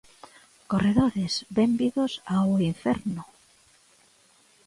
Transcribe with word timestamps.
Corredores, 0.71 1.33
benvidos 1.57 2.11
ao 2.35 2.49
inferno. 2.71 3.21